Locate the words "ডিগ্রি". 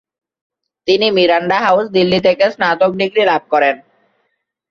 3.01-3.23